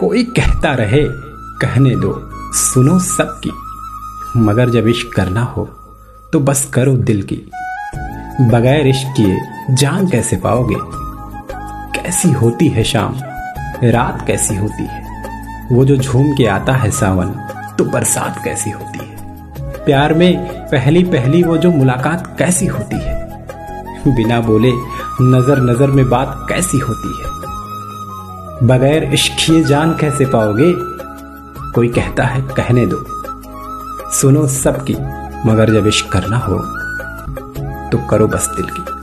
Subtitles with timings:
[0.00, 1.02] कोई कहता रहे,
[1.60, 2.12] कहने दो।
[2.54, 3.50] सुनो सबकी।
[4.36, 5.64] मगर जब इश्क करना हो
[6.32, 7.36] तो बस करो दिल की।
[8.40, 9.38] बगैर इश्क किए
[9.70, 10.76] जान कैसे पाओगे?
[11.94, 13.14] कैसी होती है शाम?
[13.84, 15.04] रात कैसी होती है?
[15.72, 17.30] वो जो झूम के आता है सावन
[17.78, 19.16] तो बरसात कैसी होती है?
[19.84, 23.14] प्यार में पहली पहली वो जो मुलाकात कैसी होती है?
[24.08, 24.72] बिना बोले
[25.22, 27.34] नज़र नज़र में बात कैसी होती है?
[28.62, 30.72] बगैर इश्किए जान कैसे पाओगे?
[31.72, 33.04] कोई कहता है, कहने दो।
[34.12, 34.94] सुनो सबकी,
[35.46, 36.58] मगर जब इश्क करना हो
[37.90, 38.95] तो करो बस दिल की।